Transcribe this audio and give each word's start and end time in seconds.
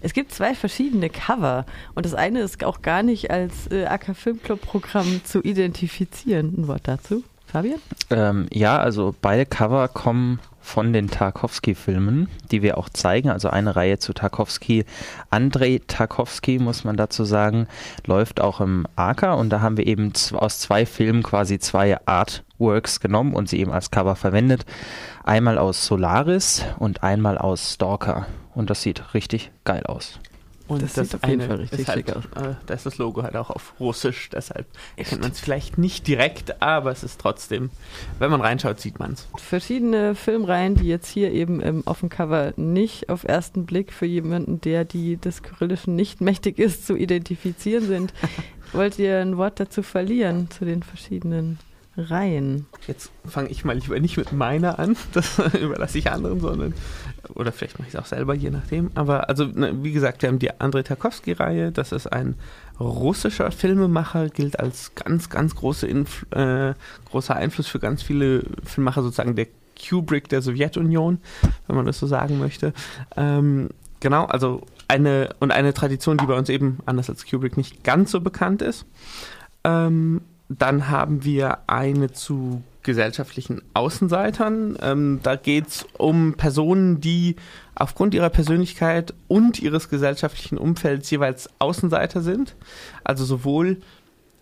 Es 0.00 0.14
gibt 0.14 0.32
zwei 0.32 0.54
verschiedene 0.54 1.10
Cover 1.10 1.66
und 1.94 2.06
das 2.06 2.14
eine 2.14 2.40
ist 2.40 2.64
auch 2.64 2.82
gar 2.82 3.02
nicht 3.02 3.30
als 3.30 3.70
äh, 3.70 3.84
AK 3.84 4.16
Filmclub 4.16 4.60
Programm 4.62 5.22
zu 5.24 5.42
identifizieren. 5.42 6.54
Ein 6.56 6.68
Wort 6.68 6.82
dazu, 6.84 7.22
Fabian? 7.46 7.80
Ähm, 8.10 8.46
ja, 8.52 8.78
also 8.78 9.14
beide 9.20 9.44
Cover 9.44 9.88
kommen 9.88 10.40
von 10.60 10.92
den 10.92 11.08
Tarkovsky-Filmen, 11.08 12.28
die 12.50 12.62
wir 12.62 12.78
auch 12.78 12.88
zeigen. 12.88 13.30
Also 13.30 13.48
eine 13.50 13.76
Reihe 13.76 13.98
zu 13.98 14.12
Tarkovsky. 14.12 14.84
Andrei 15.30 15.80
Tarkovsky, 15.86 16.58
muss 16.58 16.84
man 16.84 16.96
dazu 16.96 17.24
sagen, 17.24 17.66
läuft 18.06 18.40
auch 18.40 18.60
im 18.60 18.86
AK 18.96 19.34
und 19.36 19.50
da 19.50 19.60
haben 19.60 19.76
wir 19.76 19.86
eben 19.86 20.12
aus 20.34 20.60
zwei 20.60 20.86
Filmen 20.86 21.22
quasi 21.22 21.58
zwei 21.58 21.98
Artworks 22.06 23.00
genommen 23.00 23.34
und 23.34 23.48
sie 23.48 23.60
eben 23.60 23.72
als 23.72 23.90
Cover 23.90 24.16
verwendet. 24.16 24.64
Einmal 25.24 25.58
aus 25.58 25.86
Solaris 25.86 26.64
und 26.78 27.02
einmal 27.02 27.38
aus 27.38 27.74
Stalker. 27.74 28.26
Und 28.54 28.70
das 28.70 28.82
sieht 28.82 29.14
richtig 29.14 29.50
geil 29.64 29.84
aus. 29.86 30.20
Und 30.70 30.82
das, 30.82 30.92
das 30.92 31.10
sieht 31.10 31.22
auf 31.22 31.28
jeden 31.28 31.42
Fall 31.42 31.56
richtig 31.56 31.88
halt, 31.88 31.98
schick 31.98 32.16
aus. 32.16 32.24
Äh, 32.36 32.54
da 32.66 32.74
ist 32.74 32.86
das 32.86 32.98
Logo 32.98 33.22
halt 33.22 33.34
auch 33.34 33.50
auf 33.50 33.74
Russisch, 33.80 34.30
deshalb 34.30 34.66
erkennt 34.96 35.22
man 35.22 35.32
es 35.32 35.40
vielleicht 35.40 35.78
nicht 35.78 36.06
direkt, 36.06 36.62
aber 36.62 36.92
es 36.92 37.02
ist 37.02 37.20
trotzdem, 37.20 37.70
wenn 38.20 38.30
man 38.30 38.40
reinschaut, 38.40 38.78
sieht 38.80 39.00
man 39.00 39.14
es. 39.14 39.26
Verschiedene 39.36 40.14
Filmreihen, 40.14 40.76
die 40.76 40.86
jetzt 40.86 41.08
hier 41.08 41.32
eben 41.32 41.60
im 41.60 41.82
Offencover 41.86 42.52
nicht 42.56 43.08
auf 43.08 43.24
ersten 43.24 43.66
Blick 43.66 43.92
für 43.92 44.06
jemanden, 44.06 44.60
der 44.60 44.84
die 44.84 45.16
des 45.16 45.42
Kyrillischen 45.42 45.96
nicht 45.96 46.20
mächtig 46.20 46.58
ist, 46.58 46.86
zu 46.86 46.94
identifizieren 46.94 47.86
sind. 47.86 48.14
Wollt 48.72 48.98
ihr 49.00 49.18
ein 49.18 49.36
Wort 49.36 49.58
dazu 49.58 49.82
verlieren, 49.82 50.48
zu 50.50 50.64
den 50.64 50.84
verschiedenen 50.84 51.58
Reihen? 52.08 52.66
Jetzt 52.86 53.10
fange 53.26 53.48
ich 53.50 53.64
mal 53.64 53.76
lieber 53.76 53.98
nicht 54.00 54.16
mit 54.16 54.32
meiner 54.32 54.78
an, 54.78 54.96
das 55.12 55.38
überlasse 55.38 55.98
ich 55.98 56.10
anderen, 56.10 56.40
sondern 56.40 56.74
oder 57.34 57.52
vielleicht 57.52 57.78
mache 57.78 57.88
ich 57.88 57.94
es 57.94 58.00
auch 58.00 58.06
selber, 58.06 58.34
je 58.34 58.50
nachdem. 58.50 58.90
Aber 58.94 59.28
also, 59.28 59.44
ne, 59.44 59.82
wie 59.82 59.92
gesagt, 59.92 60.22
wir 60.22 60.28
haben 60.28 60.38
die 60.38 60.60
Andrei 60.60 60.82
Tarkovsky-Reihe. 60.82 61.72
Das 61.72 61.92
ist 61.92 62.06
ein 62.06 62.34
russischer 62.78 63.50
Filmemacher, 63.50 64.28
gilt 64.28 64.58
als 64.58 64.94
ganz, 64.94 65.28
ganz 65.28 65.54
große 65.54 65.86
Inf 65.86 66.26
äh, 66.30 66.74
großer 67.10 67.36
Einfluss 67.36 67.68
für 67.68 67.78
ganz 67.78 68.02
viele 68.02 68.44
Filmemacher, 68.64 69.02
sozusagen 69.02 69.36
der 69.36 69.46
Kubrick 69.88 70.28
der 70.28 70.42
Sowjetunion, 70.42 71.18
wenn 71.66 71.76
man 71.76 71.86
das 71.86 71.98
so 71.98 72.06
sagen 72.06 72.38
möchte. 72.38 72.72
Ähm, 73.16 73.70
genau, 74.00 74.24
also 74.24 74.62
eine 74.88 75.34
und 75.38 75.52
eine 75.52 75.72
Tradition, 75.72 76.18
die 76.18 76.26
bei 76.26 76.36
uns 76.36 76.48
eben 76.48 76.78
anders 76.86 77.08
als 77.08 77.26
Kubrick 77.26 77.56
nicht 77.56 77.84
ganz 77.84 78.10
so 78.10 78.20
bekannt 78.20 78.62
ist. 78.62 78.86
Ähm, 79.64 80.22
dann 80.50 80.88
haben 80.88 81.24
wir 81.24 81.58
eine 81.68 82.10
zu 82.10 82.62
gesellschaftlichen 82.82 83.62
Außenseitern. 83.72 84.76
Ähm, 84.82 85.20
da 85.22 85.36
geht 85.36 85.68
es 85.68 85.86
um 85.96 86.34
Personen, 86.34 87.00
die 87.00 87.36
aufgrund 87.76 88.14
ihrer 88.14 88.30
Persönlichkeit 88.30 89.14
und 89.28 89.60
ihres 89.60 89.88
gesellschaftlichen 89.88 90.58
Umfelds 90.58 91.08
jeweils 91.10 91.48
Außenseiter 91.60 92.20
sind. 92.20 92.56
Also 93.04 93.24
sowohl 93.24 93.80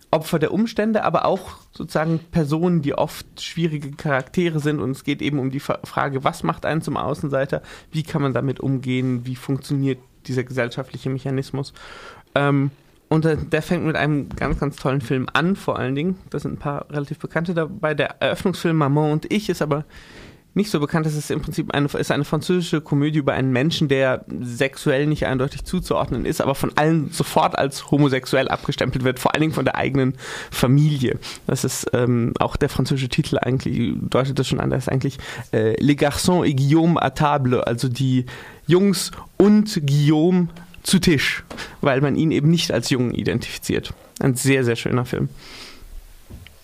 Opfer 0.09 0.39
der 0.39 0.51
Umstände, 0.51 1.03
aber 1.03 1.25
auch 1.25 1.57
sozusagen 1.71 2.19
Personen, 2.31 2.81
die 2.81 2.95
oft 2.95 3.27
schwierige 3.39 3.91
Charaktere 3.91 4.59
sind. 4.59 4.79
Und 4.79 4.91
es 4.91 5.03
geht 5.03 5.21
eben 5.21 5.37
um 5.37 5.51
die 5.51 5.59
Frage, 5.59 6.23
was 6.23 6.41
macht 6.41 6.65
einen 6.65 6.81
zum 6.81 6.97
Außenseiter? 6.97 7.61
Wie 7.91 8.01
kann 8.01 8.23
man 8.23 8.33
damit 8.33 8.59
umgehen? 8.59 9.27
Wie 9.27 9.35
funktioniert 9.35 9.99
dieser 10.25 10.43
gesellschaftliche 10.43 11.11
Mechanismus? 11.11 11.73
Ähm, 12.33 12.71
und 13.09 13.25
der 13.25 13.61
fängt 13.63 13.85
mit 13.85 13.95
einem 13.95 14.29
ganz, 14.29 14.59
ganz 14.59 14.75
tollen 14.75 15.01
Film 15.01 15.27
an, 15.33 15.55
vor 15.55 15.79
allen 15.79 15.95
Dingen. 15.95 16.15
Da 16.29 16.39
sind 16.39 16.53
ein 16.53 16.57
paar 16.57 16.85
relativ 16.91 17.17
bekannte 17.17 17.55
dabei. 17.55 17.95
Der 17.95 18.21
Eröffnungsfilm 18.21 18.77
Maman 18.77 19.11
und 19.11 19.31
ich 19.33 19.49
ist 19.49 19.63
aber 19.63 19.83
nicht 20.53 20.69
so 20.69 20.79
bekannt. 20.79 21.07
Es 21.07 21.15
ist 21.15 21.31
im 21.31 21.41
Prinzip 21.41 21.73
eine, 21.73 21.87
ist 21.87 22.11
eine 22.11 22.25
französische 22.25 22.81
Komödie 22.81 23.19
über 23.19 23.33
einen 23.33 23.51
Menschen, 23.51 23.87
der 23.87 24.25
sexuell 24.41 25.07
nicht 25.07 25.25
eindeutig 25.25 25.63
zuzuordnen 25.63 26.25
ist, 26.25 26.41
aber 26.41 26.53
von 26.53 26.71
allen 26.75 27.09
sofort 27.11 27.57
als 27.57 27.89
homosexuell 27.89 28.47
abgestempelt 28.47 29.03
wird, 29.03 29.19
vor 29.19 29.33
allen 29.33 29.41
Dingen 29.41 29.53
von 29.53 29.65
der 29.65 29.75
eigenen 29.75 30.15
Familie. 30.51 31.17
Das 31.47 31.63
ist 31.63 31.87
ähm, 31.93 32.33
auch 32.39 32.57
der 32.57 32.69
französische 32.69 33.09
Titel 33.09 33.37
eigentlich, 33.39 33.93
deutet 34.01 34.37
das 34.37 34.47
schon 34.47 34.59
an, 34.59 34.69
das 34.69 34.83
ist 34.83 34.89
eigentlich 34.89 35.17
äh, 35.51 35.81
Les 35.81 35.95
Garçons 35.95 36.43
et 36.43 36.55
Guillaume 36.55 36.97
à 36.97 37.11
table, 37.11 37.65
also 37.65 37.87
die 37.87 38.25
Jungs 38.67 39.11
und 39.37 39.81
Guillaume 39.85 40.49
zu 40.89 40.99
Tisch, 40.99 41.43
weil 41.81 42.01
man 42.01 42.15
ihn 42.15 42.31
eben 42.31 42.49
nicht 42.49 42.71
als 42.71 42.89
Jungen 42.89 43.13
identifiziert. 43.13 43.93
Ein 44.19 44.35
sehr, 44.35 44.63
sehr 44.63 44.75
schöner 44.75 45.05
Film. 45.05 45.29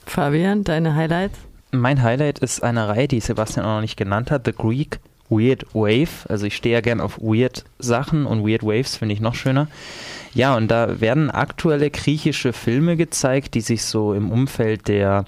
Fabian, 0.06 0.64
deine 0.64 0.96
Highlights? 0.96 1.38
Mein 1.72 2.02
Highlight 2.02 2.40
ist 2.40 2.64
eine 2.64 2.88
Reihe, 2.88 3.08
die 3.08 3.20
Sebastian 3.20 3.66
auch 3.66 3.76
noch 3.76 3.82
nicht 3.82 3.98
genannt 3.98 4.32
hat, 4.32 4.46
The 4.46 4.54
Greek 4.54 5.00
Weird 5.30 5.66
Wave. 5.74 6.30
Also 6.30 6.46
ich 6.46 6.56
stehe 6.56 6.74
ja 6.74 6.82
gern 6.82 7.02
auf 7.02 7.20
Weird 7.20 7.66
Sachen 7.80 8.26
und 8.26 8.48
Weird 8.48 8.64
Waves 8.64 8.98
finde 8.98 9.14
ich 9.14 9.22
noch 9.22 9.36
schöner. 9.36 9.68
Ja, 10.36 10.58
und 10.58 10.70
da 10.70 11.00
werden 11.00 11.32
aktuelle 11.32 11.90
griechische 11.90 12.52
Filme 12.52 12.98
gezeigt, 12.98 13.54
die 13.54 13.62
sich 13.62 13.86
so 13.86 14.14
im 14.14 14.30
Umfeld 14.30 14.90
der 14.90 15.24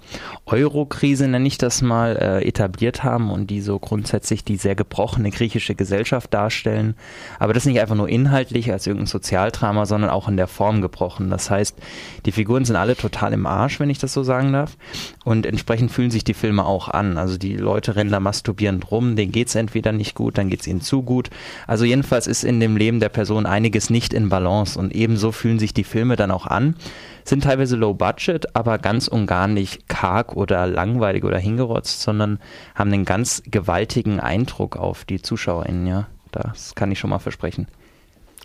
Euro-Krise, 0.45 1.29
nenne 1.29 1.47
ich 1.47 1.57
das 1.57 1.81
mal, 1.81 2.17
äh, 2.17 2.45
etabliert 2.45 3.05
haben 3.05 3.31
und 3.31 3.49
die 3.49 3.61
so 3.61 3.79
grundsätzlich 3.79 4.43
die 4.43 4.57
sehr 4.57 4.75
gebrochene 4.75 5.31
griechische 5.31 5.75
Gesellschaft 5.75 6.33
darstellen. 6.33 6.95
Aber 7.39 7.53
das 7.53 7.65
nicht 7.65 7.79
einfach 7.79 7.95
nur 7.95 8.09
inhaltlich 8.09 8.69
als 8.69 8.85
irgendein 8.85 9.07
Sozialdrama, 9.07 9.85
sondern 9.85 10.09
auch 10.09 10.27
in 10.27 10.35
der 10.35 10.47
Form 10.47 10.81
gebrochen. 10.81 11.29
Das 11.29 11.49
heißt, 11.49 11.77
die 12.25 12.33
Figuren 12.33 12.65
sind 12.65 12.75
alle 12.75 12.97
total 12.97 13.31
im 13.31 13.45
Arsch, 13.45 13.79
wenn 13.79 13.89
ich 13.89 13.99
das 13.99 14.11
so 14.11 14.23
sagen 14.23 14.51
darf. 14.51 14.75
Und 15.23 15.45
entsprechend 15.45 15.89
fühlen 15.89 16.11
sich 16.11 16.25
die 16.25 16.33
Filme 16.33 16.65
auch 16.65 16.89
an. 16.89 17.17
Also 17.17 17.37
die 17.37 17.55
Leute 17.55 17.95
rennen 17.95 18.11
da 18.11 18.19
masturbierend 18.19 18.91
rum, 18.91 19.15
denen 19.15 19.31
geht's 19.31 19.55
entweder 19.55 19.93
nicht 19.93 20.15
gut, 20.15 20.37
dann 20.37 20.49
geht's 20.49 20.67
ihnen 20.67 20.81
zu 20.81 21.01
gut. 21.01 21.29
Also 21.65 21.85
jedenfalls 21.85 22.27
ist 22.27 22.43
in 22.43 22.59
dem 22.59 22.75
Leben 22.75 22.99
der 22.99 23.07
Person 23.07 23.45
einiges 23.45 23.89
nicht 23.89 24.13
in 24.13 24.27
Balance 24.27 24.77
und 24.77 24.96
ebenso 24.97 25.31
fühlen 25.31 25.59
sich 25.59 25.73
die 25.73 25.83
Filme 25.83 26.15
dann 26.15 26.31
auch 26.31 26.45
an. 26.45 26.75
Sind 27.23 27.43
teilweise 27.43 27.75
low 27.75 27.93
budget, 27.93 28.55
aber 28.55 28.77
ganz 28.77 29.07
und 29.07 29.27
gar 29.27 29.47
nicht 29.47 29.87
karg 29.87 30.35
oder 30.35 30.67
langweilig 30.67 31.23
oder 31.23 31.37
hingerotzt, 31.37 32.01
sondern 32.01 32.39
haben 32.75 32.91
einen 32.91 33.05
ganz 33.05 33.43
gewaltigen 33.45 34.19
Eindruck 34.19 34.77
auf 34.77 35.05
die 35.05 35.21
ZuschauerInnen, 35.21 35.87
ja. 35.87 36.07
Das 36.31 36.75
kann 36.75 36.91
ich 36.91 36.99
schon 36.99 37.09
mal 37.09 37.19
versprechen. 37.19 37.67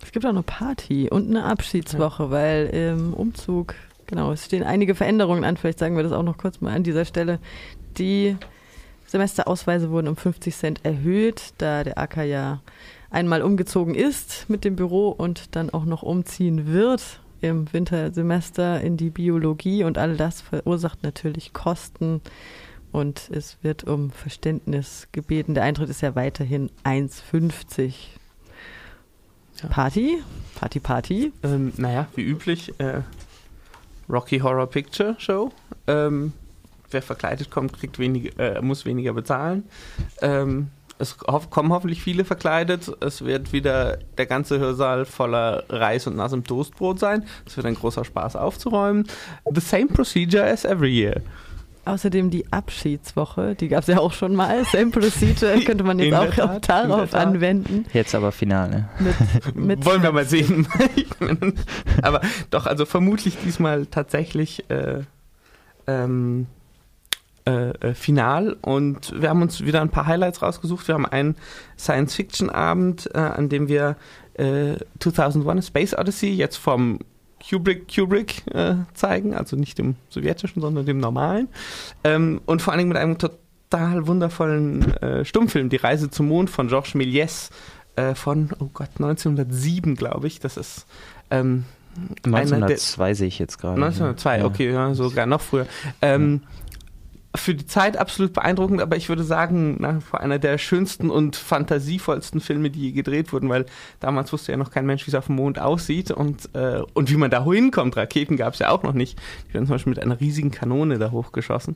Es 0.01 0.11
gibt 0.11 0.25
auch 0.25 0.29
eine 0.29 0.43
Party 0.43 1.09
und 1.09 1.29
eine 1.29 1.45
Abschiedswoche, 1.45 2.23
ja. 2.23 2.31
weil 2.31 2.65
im 2.67 3.13
Umzug, 3.13 3.75
genau, 4.05 4.31
es 4.31 4.45
stehen 4.45 4.63
einige 4.63 4.95
Veränderungen 4.95 5.43
an. 5.43 5.57
Vielleicht 5.57 5.79
sagen 5.79 5.95
wir 5.95 6.03
das 6.03 6.11
auch 6.11 6.23
noch 6.23 6.37
kurz 6.37 6.61
mal 6.61 6.73
an 6.73 6.83
dieser 6.83 7.05
Stelle. 7.05 7.39
Die 7.97 8.35
Semesterausweise 9.13 9.91
wurden 9.91 10.07
um 10.07 10.15
50 10.15 10.55
Cent 10.55 10.85
erhöht, 10.85 11.53
da 11.59 11.83
der 11.83 11.99
AK 11.99 12.25
ja 12.25 12.61
einmal 13.11 13.43
umgezogen 13.43 13.93
ist 13.93 14.49
mit 14.49 14.65
dem 14.65 14.75
Büro 14.75 15.09
und 15.09 15.55
dann 15.55 15.69
auch 15.69 15.85
noch 15.85 16.01
umziehen 16.01 16.73
wird 16.73 17.19
im 17.39 17.71
Wintersemester 17.71 18.81
in 18.81 18.97
die 18.97 19.11
Biologie 19.11 19.83
und 19.83 19.99
all 19.99 20.17
das 20.17 20.41
verursacht 20.41 21.03
natürlich 21.03 21.53
Kosten 21.53 22.21
und 22.91 23.29
es 23.31 23.57
wird 23.61 23.83
um 23.83 24.09
Verständnis 24.09 25.07
gebeten. 25.11 25.53
Der 25.53 25.61
Eintritt 25.61 25.91
ist 25.91 26.01
ja 26.01 26.15
weiterhin 26.15 26.71
1,50. 26.83 27.93
Ja. 29.61 29.69
Party? 29.69 30.23
Party, 30.55 30.79
Party? 30.79 31.33
Ähm, 31.43 31.71
naja, 31.77 32.07
wie 32.15 32.23
üblich, 32.23 32.73
äh, 32.79 33.01
Rocky 34.09 34.39
Horror 34.39 34.65
Picture 34.65 35.15
Show. 35.19 35.51
Ähm, 35.85 36.33
wer 36.93 37.01
verkleidet 37.01 37.51
kommt, 37.51 37.73
kriegt 37.73 37.99
wenig, 37.99 38.37
äh, 38.39 38.61
muss 38.61 38.85
weniger 38.85 39.13
bezahlen. 39.13 39.63
Ähm, 40.21 40.69
es 40.99 41.17
kommen 41.17 41.73
hoffentlich 41.73 42.01
viele 42.01 42.23
verkleidet. 42.23 42.91
Es 43.01 43.25
wird 43.25 43.51
wieder 43.51 43.97
der 44.17 44.25
ganze 44.25 44.59
Hörsaal 44.59 45.05
voller 45.05 45.63
Reis 45.69 46.07
und 46.07 46.15
nassem 46.15 46.43
Toastbrot 46.43 46.99
sein. 46.99 47.25
Es 47.45 47.57
wird 47.57 47.65
ein 47.65 47.75
großer 47.75 48.05
Spaß 48.05 48.35
aufzuräumen. 48.35 49.07
The 49.51 49.59
same 49.59 49.87
procedure 49.87 50.45
as 50.45 50.65
every 50.65 50.91
year. 50.91 51.21
Außerdem 51.85 52.29
die 52.29 52.45
Abschiedswoche, 52.49 53.55
die 53.55 53.67
gab 53.67 53.81
es 53.81 53.87
ja 53.87 53.99
auch 53.99 54.13
schon 54.13 54.35
mal. 54.35 54.63
Same 54.63 54.91
Procedure 54.91 55.59
könnte 55.65 55.83
man 55.83 55.99
jetzt 55.99 56.39
auch 56.39 56.61
Tat, 56.61 56.89
darauf 56.89 57.13
anwenden. 57.13 57.85
Jetzt 57.91 58.15
aber 58.15 58.31
Finale. 58.31 58.87
Mit, 58.99 59.55
mit 59.55 59.85
Wollen 59.85 60.01
wir 60.01 60.13
mal 60.13 60.25
sehen. 60.25 60.65
aber 62.01 62.21
doch, 62.51 62.67
also 62.67 62.85
vermutlich 62.85 63.37
diesmal 63.43 63.85
tatsächlich 63.87 64.69
äh, 64.69 65.01
ähm, 65.85 66.47
äh, 67.45 67.71
äh, 67.71 67.93
final 67.93 68.55
und 68.61 69.19
wir 69.19 69.29
haben 69.29 69.41
uns 69.41 69.65
wieder 69.65 69.81
ein 69.81 69.89
paar 69.89 70.05
Highlights 70.05 70.41
rausgesucht. 70.41 70.87
Wir 70.87 70.95
haben 70.95 71.05
einen 71.05 71.35
Science-Fiction-Abend, 71.77 73.09
äh, 73.13 73.17
an 73.17 73.49
dem 73.49 73.67
wir 73.67 73.97
äh, 74.35 74.75
2001 74.99 75.67
Space 75.67 75.93
Odyssey 75.93 76.29
jetzt 76.29 76.55
vom 76.55 76.99
Kubrick 77.45 77.93
Kubrick 77.93 78.43
äh, 78.53 78.75
zeigen, 78.93 79.33
also 79.33 79.57
nicht 79.57 79.77
dem 79.77 79.95
sowjetischen, 80.07 80.61
sondern 80.61 80.85
dem 80.85 80.99
normalen. 80.99 81.49
Ähm, 82.05 82.39
und 82.45 82.61
vor 82.61 82.71
allen 82.71 82.79
Dingen 82.79 82.89
mit 82.89 82.97
einem 82.97 83.17
total 83.17 84.07
wundervollen 84.07 84.93
äh, 85.01 85.25
Stummfilm, 85.25 85.67
Die 85.67 85.75
Reise 85.75 86.09
zum 86.09 86.29
Mond 86.29 86.49
von 86.49 86.69
Georges 86.69 86.95
Méliès 86.95 87.49
von, 88.15 88.49
oh 88.57 88.71
Gott, 88.73 88.89
1907, 88.97 89.93
glaube 89.93 90.25
ich. 90.25 90.39
Das 90.39 90.57
ist 90.57 90.87
ähm, 91.29 91.65
1902 92.25 93.13
sehe 93.13 93.27
ich 93.27 93.39
jetzt 93.39 93.59
gerade. 93.59 93.75
1902, 93.75 94.39
ja. 94.39 94.45
okay, 94.45 94.71
ja, 94.71 94.93
sogar 94.93 95.25
noch 95.25 95.41
früher. 95.41 95.67
Ähm, 96.01 96.41
für 97.35 97.55
die 97.55 97.65
Zeit 97.65 97.97
absolut 97.97 98.33
beeindruckend, 98.33 98.81
aber 98.81 98.95
ich 98.95 99.09
würde 99.09 99.23
sagen, 99.23 99.77
nach 99.79 100.01
vor 100.01 100.19
einer 100.19 100.37
der 100.37 100.57
schönsten 100.59 101.09
und 101.09 101.35
fantasievollsten 101.35 102.39
Filme, 102.41 102.69
die 102.69 102.81
je 102.81 102.91
gedreht 102.91 103.33
wurden, 103.33 103.49
weil 103.49 103.65
damals 103.99 104.31
wusste 104.31 104.51
ja 104.51 104.57
noch 104.57 104.69
kein 104.69 104.85
Mensch, 104.85 105.07
wie 105.07 105.11
es 105.11 105.15
auf 105.15 105.25
dem 105.25 105.35
Mond 105.35 105.57
aussieht 105.57 106.11
und, 106.11 106.49
äh, 106.53 106.81
und 106.93 107.09
wie 107.09 107.17
man 107.17 107.31
da 107.31 107.43
hinkommt. 107.43 107.97
Raketen 107.97 108.37
gab 108.37 108.53
es 108.53 108.59
ja 108.59 108.69
auch 108.69 108.83
noch 108.83 108.93
nicht. 108.93 109.19
Die 109.49 109.55
werden 109.55 109.65
zum 109.65 109.75
Beispiel 109.75 109.91
mit 109.91 110.01
einer 110.01 110.19
riesigen 110.19 110.51
Kanone 110.51 110.99
da 110.99 111.11
hochgeschossen. 111.11 111.75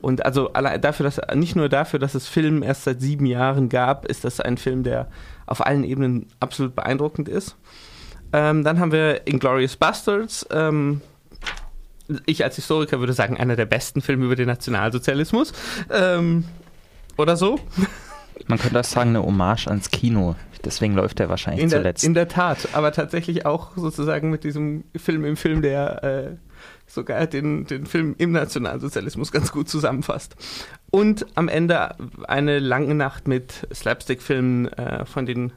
Und 0.00 0.24
also 0.24 0.52
allein 0.52 0.80
dafür, 0.80 1.04
dass 1.04 1.20
nicht 1.34 1.54
nur 1.54 1.68
dafür, 1.68 1.98
dass 1.98 2.14
es 2.14 2.26
Film 2.26 2.62
erst 2.62 2.84
seit 2.84 3.00
sieben 3.00 3.26
Jahren 3.26 3.68
gab, 3.68 4.06
ist 4.06 4.24
das 4.24 4.40
ein 4.40 4.56
Film, 4.56 4.84
der 4.84 5.08
auf 5.46 5.64
allen 5.64 5.84
Ebenen 5.84 6.26
absolut 6.40 6.74
beeindruckend 6.74 7.28
ist. 7.28 7.56
Ähm, 8.32 8.64
dann 8.64 8.80
haben 8.80 8.92
wir 8.92 9.26
Inglorious 9.26 9.76
Bastards. 9.76 10.46
Ähm, 10.50 11.02
ich 12.26 12.44
als 12.44 12.56
Historiker 12.56 13.00
würde 13.00 13.12
sagen, 13.12 13.36
einer 13.36 13.56
der 13.56 13.66
besten 13.66 14.00
Filme 14.00 14.26
über 14.26 14.36
den 14.36 14.46
Nationalsozialismus. 14.46 15.52
Ähm, 15.90 16.44
oder 17.16 17.36
so. 17.36 17.58
Man 18.46 18.58
könnte 18.58 18.80
auch 18.80 18.84
sagen, 18.84 19.10
eine 19.10 19.22
Hommage 19.22 19.68
ans 19.68 19.90
Kino. 19.90 20.34
Deswegen 20.64 20.94
läuft 20.94 21.20
er 21.20 21.28
wahrscheinlich 21.28 21.62
in 21.62 21.70
der, 21.70 21.80
zuletzt. 21.80 22.04
In 22.04 22.14
der 22.14 22.28
Tat, 22.28 22.68
aber 22.72 22.92
tatsächlich 22.92 23.46
auch 23.46 23.76
sozusagen 23.76 24.30
mit 24.30 24.44
diesem 24.44 24.84
Film 24.96 25.24
im 25.24 25.36
Film, 25.36 25.62
der 25.62 26.02
äh, 26.02 26.36
sogar 26.86 27.26
den, 27.26 27.66
den 27.66 27.86
Film 27.86 28.14
im 28.18 28.32
Nationalsozialismus 28.32 29.30
ganz 29.30 29.52
gut 29.52 29.68
zusammenfasst. 29.68 30.36
Und 30.90 31.26
am 31.34 31.48
Ende 31.48 31.96
eine 32.26 32.58
lange 32.58 32.94
Nacht 32.94 33.28
mit 33.28 33.66
Slapstick-Filmen 33.72 34.72
äh, 34.72 35.04
von 35.04 35.26
den 35.26 35.52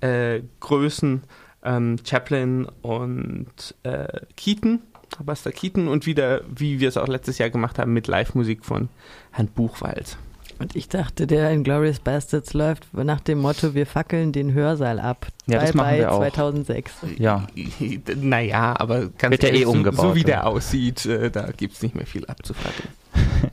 äh, 0.00 0.42
Größen 0.60 1.22
ähm, 1.64 1.96
Chaplin 2.04 2.66
und 2.82 3.74
äh, 3.84 4.20
Keaton 4.36 4.82
Buster 5.20 5.52
Keaton 5.52 5.88
und 5.88 6.06
wieder, 6.06 6.42
wie 6.48 6.80
wir 6.80 6.88
es 6.88 6.96
auch 6.96 7.08
letztes 7.08 7.38
Jahr 7.38 7.50
gemacht 7.50 7.78
haben, 7.78 7.92
mit 7.92 8.06
Live-Musik 8.06 8.64
von 8.64 8.88
Herrn 9.30 9.48
Buchwald. 9.48 10.16
Und 10.58 10.76
ich 10.76 10.88
dachte, 10.88 11.26
der 11.26 11.50
Inglourious 11.50 11.98
Bastards 11.98 12.54
läuft 12.54 12.94
nach 12.94 13.18
dem 13.18 13.38
Motto, 13.38 13.74
wir 13.74 13.84
fackeln 13.84 14.30
den 14.30 14.52
Hörsaal 14.52 15.00
ab. 15.00 15.26
Ja, 15.46 15.60
das 15.60 15.74
machen 15.74 15.96
wir 15.96 16.12
auch. 16.12 16.18
2006. 16.18 16.92
Ja. 17.18 17.48
Naja, 18.16 18.76
aber 18.78 19.08
ganz 19.18 19.32
Wird 19.32 19.44
ehrlich, 19.44 19.62
eh 19.62 19.64
umgebaut, 19.64 20.00
so, 20.00 20.08
so 20.10 20.14
wie 20.14 20.22
der 20.22 20.46
aussieht, 20.46 21.04
äh, 21.06 21.30
da 21.32 21.48
gibt 21.50 21.74
es 21.74 21.82
nicht 21.82 21.94
mehr 21.94 22.06
viel 22.06 22.26
abzufackeln. 22.26 22.88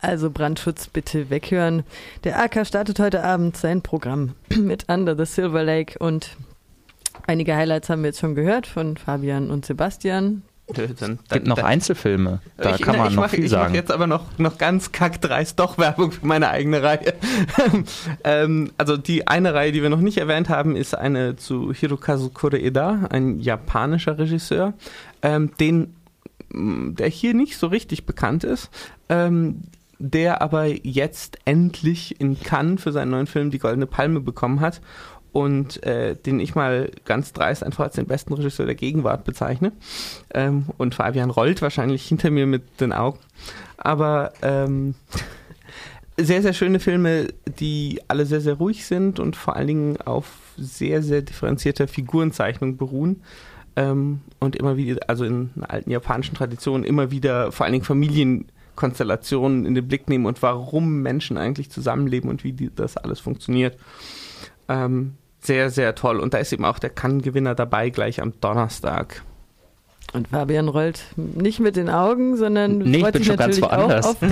Also 0.00 0.30
Brandschutz 0.30 0.86
bitte 0.86 1.28
weghören. 1.30 1.82
Der 2.24 2.40
AK 2.40 2.66
startet 2.66 2.98
heute 2.98 3.22
Abend 3.22 3.56
sein 3.56 3.82
Programm 3.82 4.34
mit 4.56 4.88
Under 4.88 5.16
the 5.16 5.26
Silver 5.26 5.62
Lake 5.62 5.98
und 5.98 6.36
einige 7.26 7.54
Highlights 7.54 7.88
haben 7.88 8.02
wir 8.02 8.08
jetzt 8.08 8.20
schon 8.20 8.34
gehört 8.34 8.66
von 8.66 8.96
Fabian 8.96 9.50
und 9.50 9.66
Sebastian. 9.66 10.42
Dann, 10.74 10.96
dann, 10.98 11.18
gibt 11.30 11.46
noch 11.46 11.62
Einzelfilme, 11.62 12.40
da 12.58 12.74
ich, 12.74 12.82
kann 12.82 12.98
man 12.98 13.14
noch 13.14 13.22
mach, 13.22 13.30
viel 13.30 13.44
ich 13.44 13.50
sagen. 13.50 13.62
Ich 13.62 13.68
mache 13.68 13.76
jetzt 13.76 13.90
aber 13.90 14.06
noch, 14.06 14.38
noch 14.38 14.58
ganz 14.58 14.92
kackdreist 14.92 15.58
doch 15.58 15.78
Werbung 15.78 16.12
für 16.12 16.26
meine 16.26 16.50
eigene 16.50 16.82
Reihe. 16.82 17.14
ähm, 18.24 18.70
also 18.76 18.98
die 18.98 19.26
eine 19.26 19.54
Reihe, 19.54 19.72
die 19.72 19.82
wir 19.82 19.88
noch 19.88 20.00
nicht 20.00 20.18
erwähnt 20.18 20.50
haben, 20.50 20.76
ist 20.76 20.94
eine 20.94 21.36
zu 21.36 21.72
Hirokazu 21.72 22.28
Koreeda, 22.28 23.08
ein 23.10 23.38
japanischer 23.38 24.18
Regisseur, 24.18 24.74
ähm, 25.22 25.52
den, 25.58 25.94
mm, 26.50 26.96
der 26.96 27.08
hier 27.08 27.32
nicht 27.32 27.56
so 27.56 27.68
richtig 27.68 28.04
bekannt 28.04 28.44
ist. 28.44 28.68
Ähm, 29.08 29.62
der 30.00 30.42
aber 30.42 30.66
jetzt 30.66 31.38
endlich 31.44 32.20
in 32.20 32.38
Cannes 32.38 32.80
für 32.80 32.92
seinen 32.92 33.10
neuen 33.10 33.26
Film 33.26 33.50
die 33.50 33.58
Goldene 33.58 33.86
Palme 33.86 34.20
bekommen 34.20 34.60
hat 34.60 34.80
und 35.32 35.82
äh, 35.84 36.16
den 36.16 36.40
ich 36.40 36.54
mal 36.54 36.90
ganz 37.04 37.32
dreist 37.32 37.62
einfach 37.62 37.84
als 37.84 37.94
den 37.94 38.06
besten 38.06 38.32
Regisseur 38.32 38.66
der 38.66 38.74
Gegenwart 38.74 39.24
bezeichne. 39.24 39.72
Ähm, 40.32 40.66
und 40.76 40.94
Fabian 40.94 41.30
rollt 41.30 41.62
wahrscheinlich 41.62 42.06
hinter 42.06 42.30
mir 42.30 42.46
mit 42.46 42.80
den 42.80 42.92
Augen. 42.92 43.18
Aber 43.76 44.32
ähm, 44.42 44.94
sehr, 46.16 46.42
sehr 46.42 46.52
schöne 46.52 46.80
Filme, 46.80 47.28
die 47.58 48.00
alle 48.08 48.26
sehr, 48.26 48.40
sehr 48.40 48.54
ruhig 48.54 48.86
sind 48.86 49.20
und 49.20 49.36
vor 49.36 49.56
allen 49.56 49.66
Dingen 49.66 49.96
auf 50.00 50.32
sehr, 50.56 51.02
sehr 51.02 51.22
differenzierter 51.22 51.88
Figurenzeichnung 51.88 52.76
beruhen. 52.76 53.22
Ähm, 53.76 54.22
und 54.40 54.56
immer 54.56 54.76
wieder, 54.76 55.08
also 55.08 55.24
in 55.24 55.50
alten 55.68 55.90
japanischen 55.90 56.34
Tradition, 56.34 56.82
immer 56.82 57.10
wieder 57.12 57.52
vor 57.52 57.64
allen 57.64 57.74
Dingen 57.74 57.84
Familienkonstellationen 57.84 59.66
in 59.66 59.74
den 59.76 59.86
Blick 59.86 60.08
nehmen 60.08 60.26
und 60.26 60.42
warum 60.42 61.02
Menschen 61.02 61.38
eigentlich 61.38 61.70
zusammenleben 61.70 62.28
und 62.28 62.42
wie 62.42 62.52
die, 62.52 62.70
das 62.74 62.96
alles 62.96 63.20
funktioniert. 63.20 63.76
Ähm, 64.68 65.14
sehr, 65.40 65.70
sehr 65.70 65.94
toll. 65.94 66.20
Und 66.20 66.34
da 66.34 66.38
ist 66.38 66.52
eben 66.52 66.64
auch 66.64 66.78
der 66.78 66.90
Kann-Gewinner 66.90 67.54
dabei, 67.54 67.90
gleich 67.90 68.20
am 68.20 68.32
Donnerstag. 68.40 69.22
Und 70.12 70.28
Fabian 70.28 70.68
rollt 70.68 71.04
nicht 71.16 71.60
mit 71.60 71.76
den 71.76 71.90
Augen, 71.90 72.36
sondern 72.36 72.78
nee, 72.78 73.00
freut 73.00 73.16
sich 73.16 73.28
natürlich 73.28 73.62
auch 73.62 73.90
auf, 73.90 74.16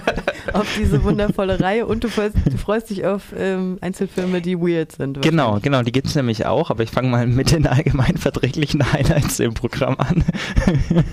auf 0.60 0.66
diese 0.78 1.02
wundervolle 1.04 1.60
Reihe 1.60 1.86
und 1.86 2.04
du 2.04 2.08
freust, 2.08 2.36
du 2.44 2.58
freust 2.58 2.90
dich 2.90 3.04
auf 3.04 3.34
ähm, 3.36 3.78
Einzelfilme, 3.80 4.40
die 4.40 4.58
weird 4.58 4.92
sind. 4.92 5.22
Genau, 5.22 5.58
genau, 5.60 5.82
die 5.82 5.92
gibt 5.92 6.08
es 6.08 6.14
nämlich 6.14 6.46
auch, 6.46 6.70
aber 6.70 6.82
ich 6.82 6.90
fange 6.90 7.08
mal 7.08 7.26
mit 7.26 7.52
den 7.52 7.66
allgemein 7.66 8.16
verträglichen 8.16 8.92
Highlights 8.92 9.40
im 9.40 9.54
Programm 9.54 9.96
an. 9.98 10.24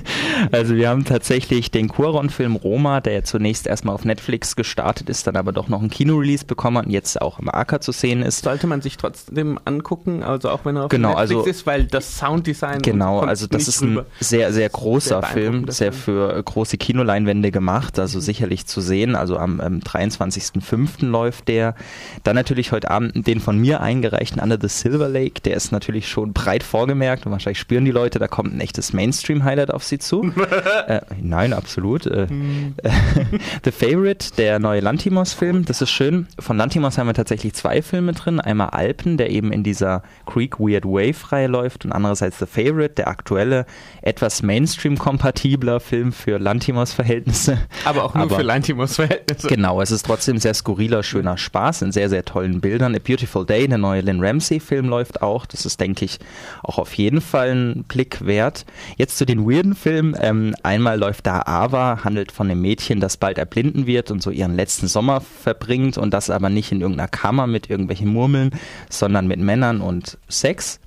also 0.52 0.76
wir 0.76 0.90
haben 0.90 1.06
tatsächlich 1.06 1.72
den 1.72 1.88
Cuaron-Film 1.88 2.56
Roma, 2.56 3.02
der 3.02 3.14
ja 3.14 3.24
zunächst 3.24 3.68
erstmal 3.68 3.96
auf 3.96 4.06
Netflix 4.06 4.56
gestartet 4.56 5.10
ist, 5.10 5.28
dann 5.28 5.36
aber 5.36 5.52
doch 5.52 5.68
noch 5.68 5.82
ein 5.82 5.90
Kino-Release 5.90 6.46
bekommen 6.46 6.78
hat 6.78 6.86
und 6.86 6.92
jetzt 6.92 7.22
auch 7.22 7.40
im 7.40 7.50
AK 7.50 7.84
zu 7.84 7.92
sehen 7.92 8.22
ist. 8.22 8.44
Sollte 8.44 8.68
man 8.68 8.82
sich 8.82 8.98
trotzdem 8.98 9.60
angucken, 9.66 10.24
also 10.24 10.50
auch 10.50 10.66
wenn 10.66 10.76
er 10.76 10.86
auf 10.86 10.90
genau, 10.90 11.10
Netflix 11.10 11.32
also, 11.32 11.50
ist, 11.50 11.66
weil 11.66 11.86
das 11.86 12.18
Sounddesign 12.18 12.82
Genau, 12.82 13.20
also 13.20 13.48
das 13.48 13.68
ist 13.68 13.82
ein 13.82 14.02
sehr, 14.20 14.54
sehr 14.54 14.70
großer 14.70 15.22
sehr 15.22 15.24
Film, 15.24 15.66
sehr 15.70 15.94
für 15.94 16.42
große 16.44 16.78
Kinoleinwände 16.78 17.52
gemacht, 17.52 18.00
also 18.00 18.18
mhm. 18.18 18.22
sicherlich 18.22 18.66
zu 18.66 18.82
sehen, 18.82 19.16
also 19.16 19.33
am, 19.38 19.60
am 19.60 19.80
23.05. 19.80 21.06
läuft 21.06 21.48
der. 21.48 21.76
Dann 22.24 22.36
natürlich 22.36 22.72
heute 22.72 22.90
Abend 22.90 23.28
den 23.28 23.40
von 23.40 23.58
mir 23.58 23.82
eingereichten 23.82 24.42
Under 24.42 24.58
the 24.60 24.68
Silver 24.68 25.10
Lake, 25.10 25.42
der 25.42 25.56
ist 25.56 25.72
natürlich 25.72 26.08
schon 26.08 26.34
breit 26.34 26.64
vorgemerkt 26.64 27.26
und 27.26 27.32
wahrscheinlich 27.32 27.60
spüren 27.60 27.86
die 27.86 27.92
Leute, 27.92 28.20
da 28.20 28.28
kommt 28.28 28.56
ein 28.56 28.62
echtes 28.62 28.94
Mainstream-Highlight 28.94 29.72
auf 29.72 29.84
sie 29.84 30.00
zu. 30.00 30.32
äh, 30.88 31.02
nein, 31.22 31.54
absolut. 31.54 32.06
Äh, 32.06 32.28
mhm. 32.30 32.76
The 33.64 33.72
Favorite, 33.72 34.36
der 34.38 34.60
neue 34.60 34.82
Lantimos-Film, 34.82 35.66
das 35.66 35.82
ist 35.82 35.92
schön. 35.92 36.28
Von 36.40 36.58
Lantimos 36.58 36.98
haben 36.98 37.08
wir 37.08 37.14
tatsächlich 37.14 37.54
zwei 37.54 37.82
Filme 37.82 38.14
drin. 38.14 38.40
Einmal 38.40 38.70
Alpen, 38.70 39.18
der 39.18 39.30
eben 39.30 39.52
in 39.52 39.64
dieser 39.64 40.04
Creek 40.26 40.60
Weird 40.60 40.86
Wave-Reihe 40.86 41.48
läuft 41.48 41.86
und 41.86 41.92
andererseits 41.92 42.40
The 42.40 42.46
Favorite, 42.46 42.96
der 42.96 43.08
aktuelle, 43.08 43.66
etwas 44.02 44.42
Mainstream-kompatibler 44.44 45.80
Film 45.80 46.12
für 46.12 46.38
Lantimos-Verhältnisse. 46.38 47.58
Aber 47.86 48.04
auch 48.04 48.14
nur 48.14 48.24
Aber 48.24 48.36
für 48.36 48.42
Lantimos-Verhältnisse. 48.42 49.13
Genau, 49.48 49.82
es 49.82 49.92
ist 49.92 50.06
trotzdem 50.06 50.38
sehr 50.38 50.54
skurriler, 50.54 51.04
schöner 51.04 51.38
Spaß 51.38 51.82
in 51.84 51.92
sehr, 51.92 52.10
sehr 52.10 52.26
tollen 52.26 52.62
Bildern. 52.62 52.96
A 52.96 53.00
Beautiful 53.00 53.46
Day, 53.46 53.68
der 53.68 53.78
neue 53.78 54.02
Lynn 54.02 54.24
Ramsey-Film 54.24 54.88
läuft 54.88 55.22
auch. 55.22 55.46
Das 55.46 55.66
ist, 55.66 55.80
denke 55.80 56.06
ich, 56.06 56.20
auch 56.64 56.78
auf 56.78 56.94
jeden 56.94 57.22
Fall 57.22 57.52
ein 57.52 57.84
Blick 57.84 58.26
wert. 58.26 58.66
Jetzt 58.98 59.18
zu 59.18 59.26
den 59.26 59.50
weirden 59.50 59.76
Filmen. 59.76 60.16
Ähm, 60.20 60.56
einmal 60.64 61.00
läuft 61.00 61.28
da 61.28 61.42
Ava, 61.46 62.04
handelt 62.04 62.32
von 62.32 62.50
einem 62.50 62.62
Mädchen, 62.62 63.00
das 63.00 63.18
bald 63.18 63.38
erblinden 63.38 63.88
wird 63.88 64.12
und 64.12 64.22
so 64.22 64.30
ihren 64.30 64.56
letzten 64.56 64.88
Sommer 64.88 65.22
verbringt 65.22 65.98
und 65.98 66.14
das 66.14 66.30
aber 66.30 66.50
nicht 66.50 66.72
in 66.72 66.82
irgendeiner 66.82 67.10
Kammer 67.10 67.48
mit 67.48 67.70
irgendwelchen 67.70 68.08
Murmeln, 68.08 68.52
sondern 68.90 69.28
mit 69.28 69.40
Männern 69.40 69.82
und 69.82 70.18
Sex. 70.30 70.80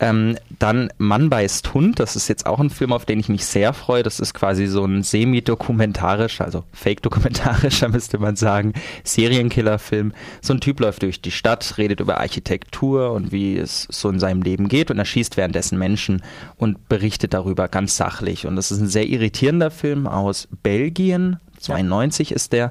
Ähm, 0.00 0.36
dann 0.58 0.90
Mann 0.98 1.28
beißt 1.28 1.74
Hund, 1.74 1.98
das 1.98 2.14
ist 2.14 2.28
jetzt 2.28 2.46
auch 2.46 2.60
ein 2.60 2.70
Film, 2.70 2.92
auf 2.92 3.04
den 3.04 3.18
ich 3.18 3.28
mich 3.28 3.44
sehr 3.44 3.72
freue. 3.72 4.04
Das 4.04 4.20
ist 4.20 4.32
quasi 4.32 4.66
so 4.66 4.84
ein 4.84 5.02
semi-dokumentarischer, 5.02 6.44
also 6.44 6.64
fake-dokumentarischer 6.72 7.88
müsste 7.90 8.18
man 8.18 8.36
sagen, 8.36 8.74
Serienkiller-Film. 9.02 10.12
So 10.40 10.54
ein 10.54 10.60
Typ 10.60 10.78
läuft 10.80 11.02
durch 11.02 11.20
die 11.20 11.32
Stadt, 11.32 11.78
redet 11.78 11.98
über 11.98 12.18
Architektur 12.18 13.12
und 13.12 13.32
wie 13.32 13.56
es 13.56 13.88
so 13.90 14.08
in 14.08 14.20
seinem 14.20 14.42
Leben 14.42 14.68
geht 14.68 14.90
und 14.92 14.98
erschießt 14.98 15.36
währenddessen 15.36 15.78
Menschen 15.78 16.22
und 16.56 16.88
berichtet 16.88 17.34
darüber 17.34 17.66
ganz 17.66 17.96
sachlich. 17.96 18.46
Und 18.46 18.54
das 18.54 18.70
ist 18.70 18.80
ein 18.80 18.88
sehr 18.88 19.08
irritierender 19.08 19.72
Film 19.72 20.06
aus 20.06 20.48
Belgien, 20.62 21.38
92 21.58 22.30
ja. 22.30 22.36
ist 22.36 22.52
der. 22.52 22.70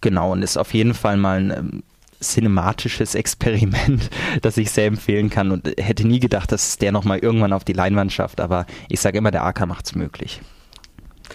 Genau, 0.00 0.32
und 0.32 0.42
ist 0.42 0.56
auf 0.56 0.72
jeden 0.74 0.94
Fall 0.94 1.16
mal 1.16 1.38
ein 1.38 1.50
ähm, 1.50 1.82
cinematisches 2.22 3.14
Experiment, 3.14 4.10
das 4.42 4.56
ich 4.56 4.70
sehr 4.70 4.86
empfehlen 4.86 5.30
kann 5.30 5.50
und 5.50 5.68
hätte 5.78 6.06
nie 6.06 6.20
gedacht, 6.20 6.52
dass 6.52 6.78
der 6.78 6.92
nochmal 6.92 7.18
irgendwann 7.18 7.52
auf 7.52 7.64
die 7.64 7.72
Leinwand 7.72 8.12
schafft, 8.12 8.40
aber 8.40 8.66
ich 8.88 9.00
sage 9.00 9.18
immer, 9.18 9.30
der 9.30 9.44
AK 9.44 9.66
es 9.82 9.94
möglich. 9.94 10.40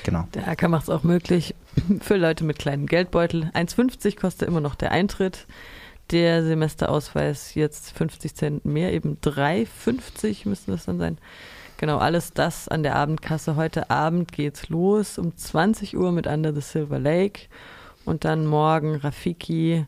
Genau. 0.04 0.28
Der 0.34 0.48
AK 0.48 0.70
macht 0.70 0.84
es 0.84 0.90
auch 0.90 1.04
möglich 1.04 1.56
für 2.02 2.18
Leute 2.18 2.44
mit 2.44 2.60
kleinem 2.60 2.86
Geldbeutel. 2.86 3.52
1,50 3.54 4.20
kostet 4.20 4.48
immer 4.48 4.62
noch 4.62 4.76
der 4.76 4.92
Eintritt. 4.92 5.48
Der 6.12 6.44
Semesterausweis 6.44 7.56
jetzt 7.56 7.92
50 7.92 8.34
Cent 8.34 8.66
mehr, 8.66 8.94
eben 8.94 9.18
3,50 9.22 10.48
müssten 10.48 10.72
das 10.72 10.86
dann 10.86 10.98
sein. 10.98 11.18
Genau, 11.78 11.98
alles 11.98 12.34
das 12.34 12.68
an 12.68 12.82
der 12.82 12.96
Abendkasse. 12.96 13.56
Heute 13.56 13.90
Abend 13.90 14.32
geht's 14.32 14.70
los 14.70 15.20
um 15.20 15.36
20 15.36 15.98
Uhr 15.98 16.12
mit 16.12 16.26
Under 16.26 16.54
the 16.54 16.62
Silver 16.62 16.98
Lake 16.98 17.42
und 18.06 18.24
dann 18.24 18.48
morgen 18.48 18.96
Rafiki 18.96 19.86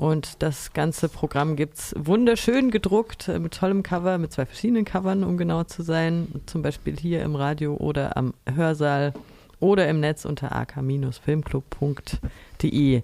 und 0.00 0.42
das 0.42 0.72
ganze 0.72 1.10
Programm 1.10 1.56
gibt 1.56 1.76
es 1.76 1.94
wunderschön 1.94 2.70
gedruckt, 2.70 3.28
äh, 3.28 3.38
mit 3.38 3.52
tollem 3.52 3.82
Cover, 3.82 4.16
mit 4.16 4.32
zwei 4.32 4.46
verschiedenen 4.46 4.86
Covern, 4.86 5.24
um 5.24 5.36
genau 5.36 5.64
zu 5.64 5.82
sein. 5.82 6.40
Zum 6.46 6.62
Beispiel 6.62 6.96
hier 6.96 7.20
im 7.20 7.36
Radio 7.36 7.74
oder 7.74 8.16
am 8.16 8.32
Hörsaal. 8.50 9.12
oder 9.58 9.86
im 9.88 10.00
Netz 10.00 10.24
unter 10.24 10.56
ak-filmclub.de. 10.56 12.98